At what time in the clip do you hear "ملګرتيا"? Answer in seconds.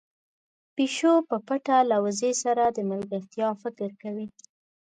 2.91-3.47